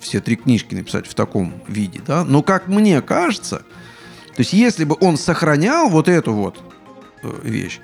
[0.00, 4.84] все три книжки написать в таком виде, да, но как мне кажется, то есть если
[4.84, 6.60] бы он сохранял вот эту вот
[7.22, 7.80] э, вещь,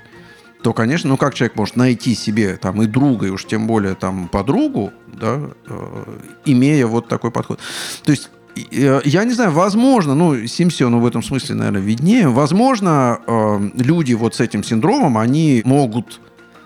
[0.63, 3.95] то, конечно, ну как человек может найти себе там и друга, и уж тем более
[3.95, 6.05] там подругу, да, э,
[6.45, 7.59] имея вот такой подход.
[8.05, 8.31] То есть
[8.71, 14.15] э, я не знаю, возможно, ну, Симсиону в этом смысле, наверное, виднее, возможно, э, люди
[14.15, 16.21] вот с этим синдромом, они могут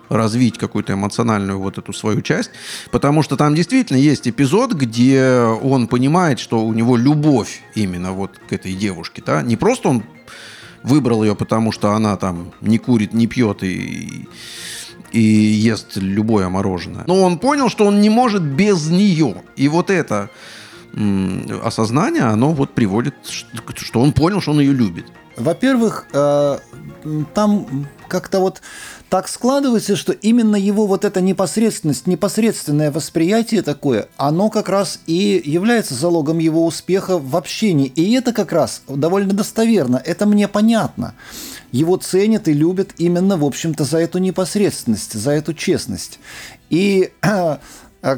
[0.08, 2.50] развить какую-то эмоциональную вот эту свою часть,
[2.90, 8.38] потому что там действительно есть эпизод, где он понимает, что у него любовь именно вот
[8.48, 10.04] к этой девушке, да, не просто он
[10.86, 14.28] выбрал ее, потому что она там не курит, не пьет и,
[15.12, 17.04] и ест любое мороженое.
[17.06, 19.42] Но он понял, что он не может без нее.
[19.56, 20.30] И вот это
[21.62, 23.14] осознание, оно вот приводит,
[23.76, 25.06] что он понял, что он ее любит.
[25.36, 26.58] Во-первых, э,
[27.34, 28.62] там как-то вот
[29.08, 35.40] так складывается, что именно его вот эта непосредственность, непосредственное восприятие такое, оно как раз и
[35.44, 37.86] является залогом его успеха в общении.
[37.86, 41.14] И это как раз довольно достоверно, это мне понятно.
[41.72, 46.18] Его ценят и любят именно, в общем-то, за эту непосредственность, за эту честность.
[46.70, 47.12] И,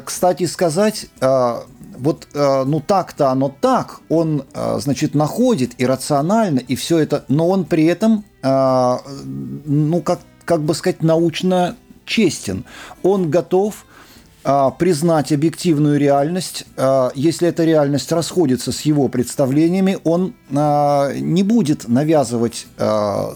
[0.05, 1.55] кстати сказать, э,
[1.99, 7.49] вот, э, ну так-то оно так, он, э, значит, находит иррационально и все это, но
[7.49, 8.97] он при этом, э,
[9.65, 10.19] ну, как,
[10.49, 12.65] как бы сказать, научно честен.
[13.03, 13.85] Он готов
[14.79, 16.65] признать объективную реальность.
[17.13, 22.65] Если эта реальность расходится с его представлениями, он не будет навязывать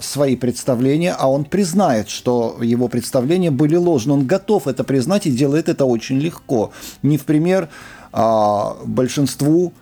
[0.02, 4.14] свои представления, а он признает, что его представления были ложны.
[4.14, 6.72] Он готов это признать и делает это очень легко.
[7.02, 7.68] Не в пример
[8.12, 9.72] а, большинству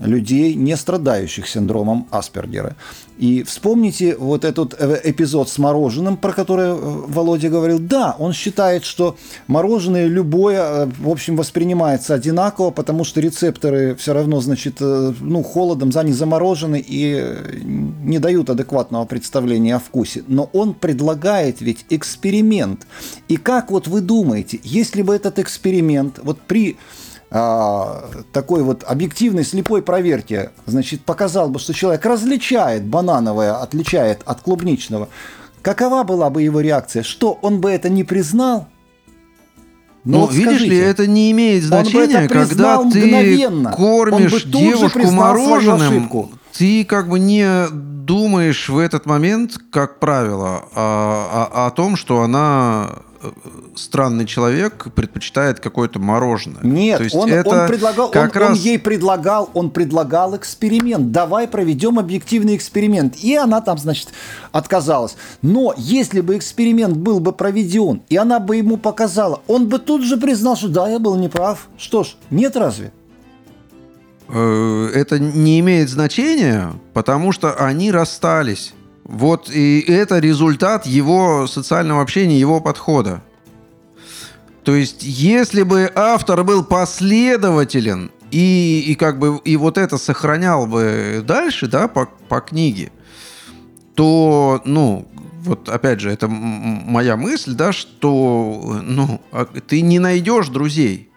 [0.00, 2.76] людей, не страдающих синдромом Аспергера.
[3.18, 7.78] И вспомните вот этот э, эпизод с мороженым, про который э, Володя говорил.
[7.78, 14.14] Да, он считает, что мороженое любое, э, в общем, воспринимается одинаково, потому что рецепторы все
[14.14, 20.24] равно, значит, ну, холодом, за не заморожены и не дают адекватного представления о вкусе.
[20.26, 22.86] Но он предлагает ведь эксперимент.
[23.28, 26.78] И как вот вы думаете, если бы этот эксперимент вот при
[27.30, 35.08] такой вот объективной слепой проверки, значит, показал бы, что человек различает банановое, отличает от клубничного,
[35.62, 37.04] какова была бы его реакция?
[37.04, 38.66] Что, он бы это не признал?
[40.02, 43.72] Но ну, вот видишь скажите, ли, это не имеет значения, когда ты мгновенно.
[43.72, 51.66] кормишь девушку мороженым, ты как бы не думаешь в этот момент, как правило, о, о,
[51.66, 52.90] о том, что она
[53.76, 56.62] странный человек предпочитает какое-то мороженое.
[56.62, 58.50] Нет, То есть он, это он предлагал, как он, раз...
[58.50, 61.12] он ей предлагал, он предлагал эксперимент.
[61.12, 63.16] Давай проведем объективный эксперимент.
[63.22, 64.08] И она там, значит,
[64.52, 65.16] отказалась.
[65.42, 70.02] Но если бы эксперимент был бы проведен, и она бы ему показала, он бы тут
[70.02, 71.68] же признал, что да, я был неправ.
[71.76, 72.92] Что ж, нет разве?
[74.28, 78.74] Э, это не имеет значения, потому что они расстались.
[79.10, 83.20] Вот и это результат его социального общения, его подхода.
[84.62, 90.68] То есть, если бы автор был последователен и, и как бы и вот это сохранял
[90.68, 92.92] бы дальше, да, по, по книге,
[93.96, 95.08] то, ну,
[95.42, 101.10] вот опять же, это моя мысль, да, что, ну, а ты не найдешь друзей,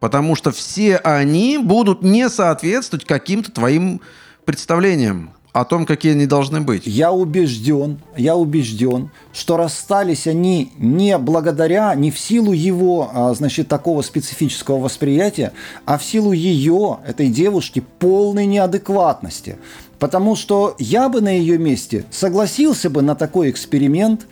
[0.00, 4.00] потому что все они будут не соответствовать каким-то твоим
[4.44, 6.86] представлениям о том, какие они должны быть.
[6.86, 13.68] Я убежден, я убежден, что расстались они не благодаря, не в силу его, а, значит,
[13.68, 15.52] такого специфического восприятия,
[15.84, 19.56] а в силу ее, этой девушки, полной неадекватности.
[19.98, 24.26] Потому что я бы на ее месте согласился бы на такой эксперимент,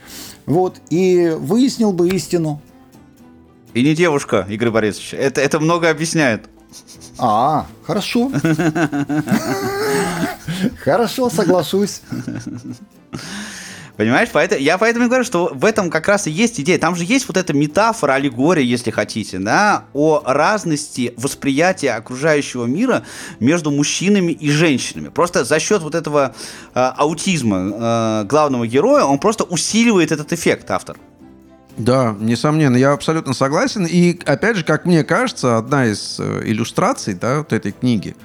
[0.46, 2.62] вот, и выяснил бы истину.
[3.74, 5.14] И не девушка, Игорь Борисович.
[5.14, 6.48] Это, это много объясняет.
[7.18, 8.31] А, хорошо.
[10.85, 12.02] Хорошо, соглашусь.
[13.99, 16.78] Понимаешь, поэтому, я поэтому и говорю, что в этом как раз и есть идея.
[16.78, 23.03] Там же есть вот эта метафора, аллегория, если хотите, да, о разности восприятия окружающего мира
[23.40, 25.09] между мужчинами и женщинами.
[25.09, 26.32] Просто за счет вот этого
[26.74, 30.97] э, аутизма э, главного героя он просто усиливает этот эффект, автор.
[31.79, 33.87] Да, несомненно, я абсолютно согласен.
[33.87, 38.16] И опять же, как мне кажется, одна из э, иллюстраций да, вот этой книги,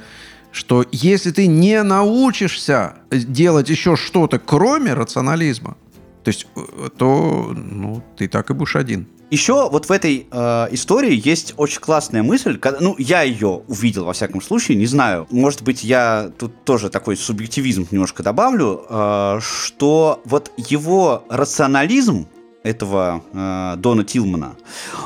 [0.51, 5.78] что если ты не научишься делать еще что-то, кроме рационализма,
[6.24, 9.08] то есть, э, то ну, ты так и будешь один.
[9.30, 14.06] Еще вот в этой э, истории есть очень классная мысль, когда, ну, я ее увидел,
[14.06, 19.39] во всяком случае, не знаю, может быть, я тут тоже такой субъективизм немножко добавлю, э,
[19.41, 22.28] что вот его рационализм,
[22.64, 24.55] этого э, Дона Тилмана,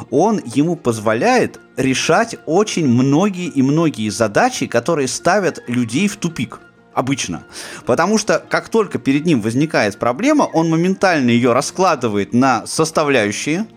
[0.10, 6.60] он ему позволяет решать очень многие и многие задачи, которые ставят людей в тупик
[6.94, 7.44] обычно.
[7.86, 13.68] Потому что как только перед ним возникает проблема, он моментально ее раскладывает на составляющие,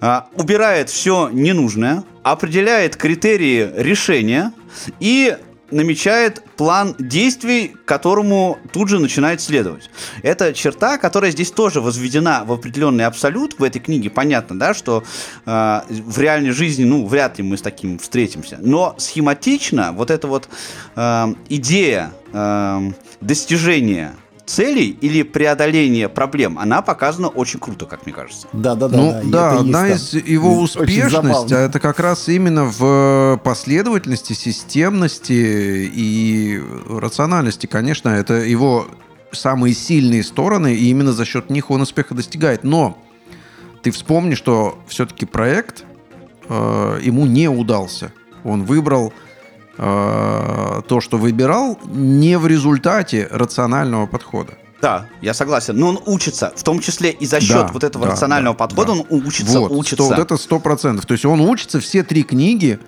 [0.00, 4.52] э, убирает все ненужное, определяет критерии решения
[5.00, 5.36] и
[5.72, 9.90] намечает план действий, которому тут же начинает следовать.
[10.22, 13.58] Это черта, которая здесь тоже возведена в определенный абсолют.
[13.58, 15.02] В этой книге понятно, да, что
[15.46, 18.58] э, в реальной жизни, ну, вряд ли мы с таким встретимся.
[18.60, 20.48] Но схематично вот эта вот
[20.94, 24.14] э, идея э, достижения
[24.52, 28.46] целей или преодоления проблем, она показана очень круто, как мне кажется.
[28.52, 28.96] Да, да, да.
[28.96, 31.56] Ну да, да, одна из его забавно.
[31.56, 37.66] а это как раз именно в последовательности, системности и рациональности.
[37.66, 38.86] Конечно, это его
[39.32, 42.64] самые сильные стороны, и именно за счет них он успеха достигает.
[42.64, 42.98] Но
[43.82, 45.84] ты вспомни, что все-таки проект
[46.48, 48.12] э, ему не удался.
[48.44, 49.12] Он выбрал
[49.78, 54.52] э, то, что выбирал, не в результате рационального подхода.
[54.80, 55.76] Да, я согласен.
[55.76, 58.58] Но он учится, в том числе и за счет Да, вот этого да, рационального да,
[58.66, 59.00] подхода, да.
[59.00, 59.94] он учится, вот, учится.
[60.04, 61.06] сто- вот это сто процентов.
[61.06, 62.80] То есть он учится все три книги,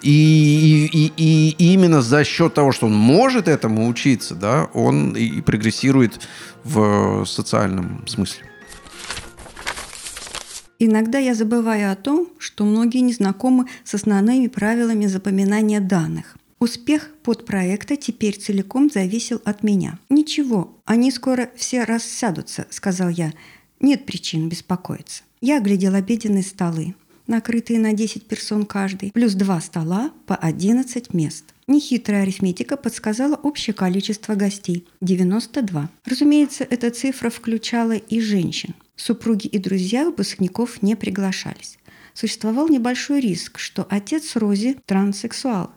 [0.00, 5.16] и, и, и- и именно за счет того, что он может этому учиться, да, он
[5.16, 6.20] и, и прогрессирует
[6.64, 8.47] в социальном смысле.
[10.80, 16.36] Иногда я забываю о том, что многие не знакомы с основными правилами запоминания данных.
[16.60, 19.98] Успех подпроекта теперь целиком зависел от меня.
[20.08, 23.32] «Ничего, они скоро все рассядутся»,— сказал я.
[23.80, 25.22] «Нет причин беспокоиться».
[25.40, 26.94] Я оглядел обеденные столы,
[27.26, 31.44] накрытые на 10 персон каждый, плюс два стола по 11 мест.
[31.68, 35.90] Нехитрая арифметика подсказала общее количество гостей– 92.
[36.04, 38.74] Разумеется, эта цифра включала и женщин.
[38.98, 41.78] Супруги и друзья выпускников не приглашались.
[42.14, 45.70] Существовал небольшой риск, что отец Рози– транссексуал.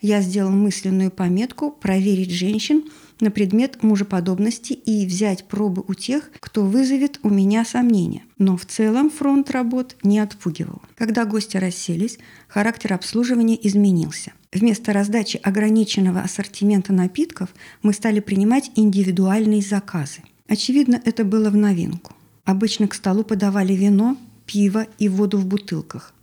[0.00, 2.84] Я сделал мысленную пометку проверить женщин
[3.20, 8.24] на предмет мужеподобности и взять пробы у тех, кто вызовет у меня сомнения.
[8.36, 10.82] Но в целом фронт работ не отпугивал.
[10.96, 14.32] Когда гости расселись, характер обслуживания изменился.
[14.52, 20.22] Вместо раздачи ограниченного ассортимента напитков мы стали принимать индивидуальные заказы.
[20.48, 22.15] Очевидно, это было в новинку.
[22.46, 24.16] Обычно к столу подавали вино,
[24.46, 26.14] пиво и воду в бутылках.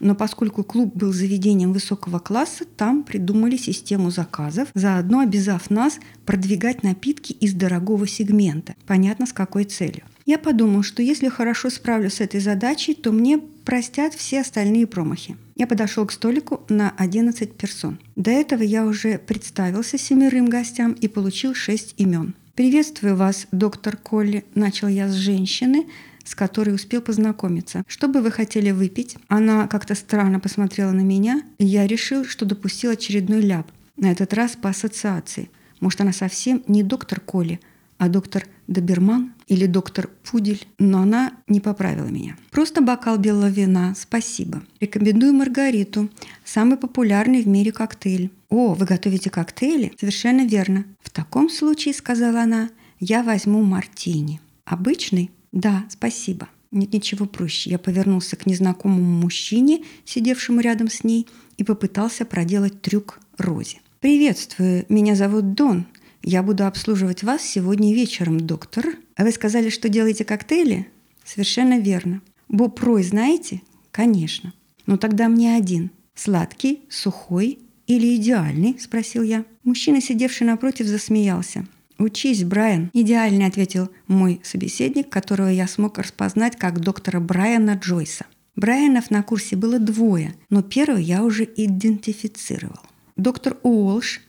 [0.00, 6.82] Но поскольку клуб был заведением высокого класса, там придумали систему заказов, заодно обязав нас продвигать
[6.82, 8.74] напитки из дорогого сегмента.
[8.86, 10.04] Понятно, с какой целью.
[10.24, 15.36] Я подумал, что если хорошо справлюсь с этой задачей, то мне простят все остальные промахи.
[15.56, 17.98] Я подошел к столику на 11 персон.
[18.14, 22.34] До этого я уже представился семерым гостям и получил шесть имен.
[22.58, 25.86] «Приветствую вас, доктор Колли»,– начал я с женщины,
[26.24, 27.84] с которой успел познакомиться.
[27.86, 32.44] «Что бы вы хотели выпить?» Она как-то странно посмотрела на меня, и я решил, что
[32.44, 33.70] допустил очередной ляп.
[33.96, 35.50] На этот раз по ассоциации.
[35.78, 37.60] Может, она совсем не доктор Колли,
[37.96, 42.36] а доктор Доберман или доктор Пудель, но она не поправила меня.
[42.50, 44.62] Просто бокал белого вина, спасибо.
[44.78, 46.10] Рекомендую Маргариту,
[46.44, 48.30] самый популярный в мире коктейль.
[48.50, 49.92] О, вы готовите коктейли?
[49.98, 50.84] Совершенно верно.
[51.02, 54.40] В таком случае, сказала она, я возьму мартини.
[54.64, 55.30] Обычный?
[55.50, 56.48] Да, спасибо.
[56.70, 57.70] Нет ничего проще.
[57.70, 63.78] Я повернулся к незнакомому мужчине, сидевшему рядом с ней, и попытался проделать трюк Розе.
[64.00, 65.86] «Приветствую, меня зовут Дон.
[66.30, 68.84] Я буду обслуживать вас сегодня вечером, доктор.
[69.16, 70.86] А вы сказали, что делаете коктейли?
[71.24, 72.20] Совершенно верно.
[72.50, 73.62] Боб знаете?
[73.92, 74.52] Конечно.
[74.84, 75.90] Ну тогда мне один.
[76.14, 78.76] Сладкий, сухой или идеальный?
[78.78, 79.46] Спросил я.
[79.64, 81.66] Мужчина, сидевший напротив, засмеялся.
[81.96, 88.26] «Учись, Брайан»,– идеально ответил мой собеседник, которого я смог распознать как доктора Брайана Джойса.
[88.54, 92.82] Брайанов на курсе было двое, но первый я уже идентифицировал.
[93.16, 94.20] Доктор Уолш,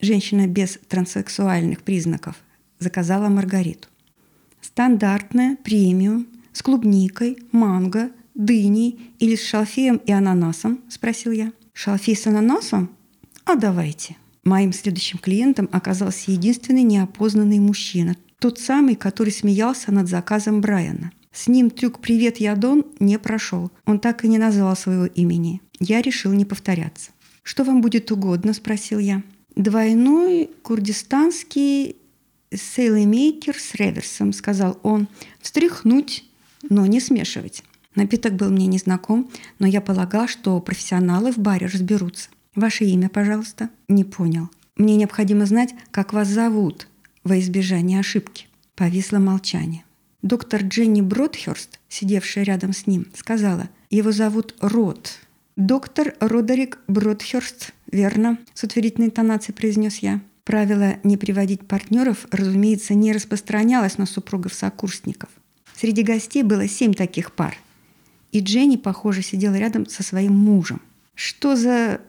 [0.00, 2.36] женщина без транссексуальных признаков,
[2.78, 3.88] заказала Маргариту.
[4.60, 11.52] Стандартная, премиум, с клубникой, манго, дыней или с шалфеем и ананасом?»– спросил я.
[11.72, 12.90] «Шалфей с ананасом?
[13.44, 14.16] А давайте».
[14.44, 21.10] Моим следующим клиентом оказался единственный неопознанный мужчина, тот самый, который смеялся над заказом Брайана.
[21.32, 23.70] С ним трюк «Привет, я Дон» не прошел.
[23.84, 25.60] Он так и не назвал своего имени.
[25.80, 27.10] Я решил не повторяться.
[27.42, 29.22] «Что вам будет угодно?»– спросил я.
[29.56, 31.96] «Двойной курдистанский
[32.52, 35.08] sailmaker с реверсом»,– сказал он.
[35.40, 36.24] «Встряхнуть,
[36.68, 37.64] но не смешивать».
[37.94, 42.28] Напиток был мне незнаком, но я полагал, что профессионалы в баре разберутся.
[42.54, 44.50] «Ваше имя, пожалуйста?» «Не понял.
[44.76, 46.86] Мне необходимо знать, как вас зовут,
[47.24, 48.46] во избежание ошибки».
[48.74, 49.84] Повисло молчание.
[50.20, 55.18] Доктор Дженни Бродхерст, сидевшая рядом с ним, сказала, его зовут Рот.
[55.56, 60.20] «Доктор Родерик Бродхерст, верно?»– с утвердительной интонацией произнес я.
[60.44, 65.30] Правило не приводить партнеров, разумеется, не распространялось на супругов-сокурсников.
[65.74, 67.56] Среди гостей было семь таких пар.
[68.32, 70.82] И Дженни, похоже, сидела рядом со своим мужем.
[71.14, 72.02] «Что за...»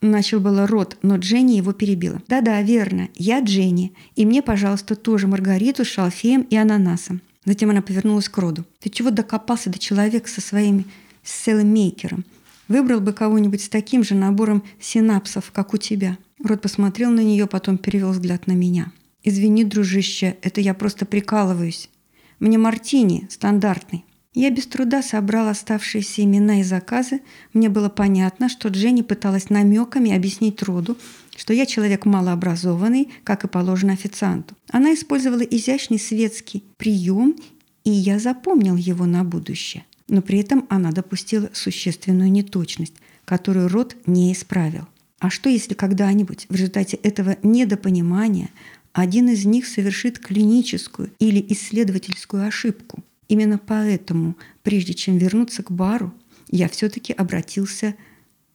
[0.00, 2.22] Начал было рот, но Дженни его перебила.
[2.28, 3.10] «Да-да, верно.
[3.14, 3.92] Я Дженни.
[4.16, 7.20] И мне, пожалуйста, тоже Маргариту с шалфеем и ананасом».
[7.44, 8.64] Затем она повернулась к Роду.
[8.78, 10.86] «Ты чего докопался до человека со своим
[11.22, 12.24] селмейкером?
[12.70, 16.16] Выбрал бы кого-нибудь с таким же набором синапсов, как у тебя».
[16.42, 18.92] Род посмотрел на нее, потом перевел взгляд на меня.
[19.24, 21.90] «Извини, дружище, это я просто прикалываюсь.
[22.38, 24.04] Мне мартини стандартный.
[24.34, 27.22] Я без труда собрала оставшиеся имена и заказы.
[27.52, 30.96] Мне было понятно, что Дженни пыталась намеками объяснить Роду,
[31.36, 34.54] что я человек малообразованный, как и положено официанту.
[34.70, 37.34] Она использовала изящный светский прием,
[37.82, 39.84] и я запомнил его на будущее.
[40.10, 42.94] Но при этом она допустила существенную неточность,
[43.24, 44.88] которую Род не исправил.
[45.20, 48.50] А что, если когда-нибудь в результате этого недопонимания
[48.92, 53.04] один из них совершит клиническую или исследовательскую ошибку?
[53.28, 56.12] Именно поэтому, прежде чем вернуться к бару,
[56.48, 57.94] я все-таки обратился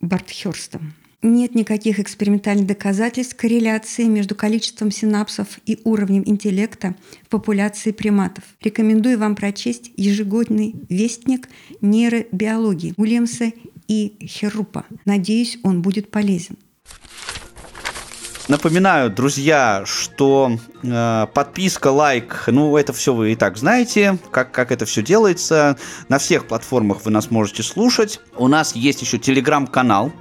[0.02, 0.94] к Бартхерстам.
[1.28, 8.44] Нет никаких экспериментальных доказательств корреляции между количеством синапсов и уровнем интеллекта в популяции приматов.
[8.62, 11.50] Рекомендую вам прочесть ежегодный вестник
[11.82, 13.54] нейробиологии Уильямса
[13.88, 14.86] и Херупа.
[15.06, 16.58] Надеюсь, он будет полезен.
[18.48, 24.72] Напоминаю, друзья, что э, подписка, лайк, ну, это все вы и так знаете, как, как
[24.72, 25.78] это все делается.
[26.10, 28.20] На всех платформах вы нас можете слушать.
[28.36, 30.12] У нас есть еще телеграм-канал.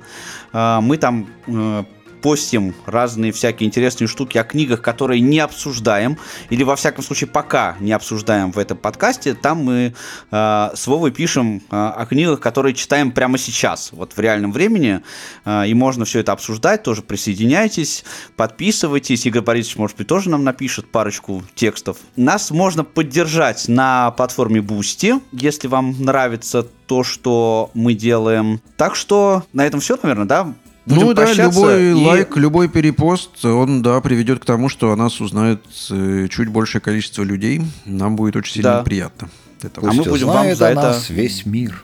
[0.55, 1.85] Э, мы там э,
[2.25, 6.17] постим разные всякие интересные штуки о книгах, которые не обсуждаем,
[6.49, 9.35] или во всяком случае пока не обсуждаем в этом подкасте.
[9.35, 9.95] Там мы
[10.31, 15.03] э, с Вовой пишем э, о книгах, которые читаем прямо сейчас, вот в реальном времени,
[15.45, 18.07] э, и можно все это обсуждать, тоже присоединяйтесь,
[18.37, 19.27] подписывайтесь.
[19.27, 21.99] Игорь Борисович, может быть, тоже нам напишет парочку текстов.
[22.17, 28.63] Нас можно поддержать на платформе Boosty, если вам нравится то, что мы делаем.
[28.79, 30.55] Так что на этом все, наверное, да?
[30.87, 34.97] Будем ну да, любой и- лайк, любой перепост, он, да, приведет к тому, что о
[34.97, 37.63] нас узнает э, чуть большее количество людей.
[37.87, 38.83] Нам будет очень сильно Да.
[38.83, 39.29] приятно.
[39.63, 39.89] этого.
[39.89, 41.83] А мы будем вам за это- весь мир.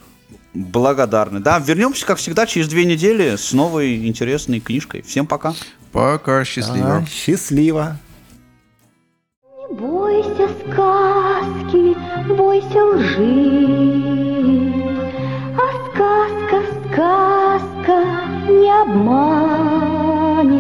[0.53, 1.41] Благодарны.
[1.41, 5.01] Да, вернемся, как всегда, через две недели с новой интересной книжкой.
[5.01, 5.55] Всем пока.
[5.93, 6.97] Пока, счастливо.
[6.97, 7.97] А, счастливо.
[9.71, 11.97] Не бойся сказки,
[12.37, 14.75] бойся лжи,
[15.57, 17.50] А сказка, сказка
[18.51, 20.51] не обманет.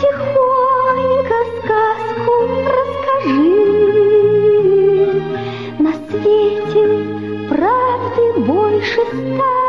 [0.00, 2.34] Тихонько сказку
[2.76, 3.62] расскажи.
[5.78, 6.84] На свете
[7.48, 9.65] правды больше ста.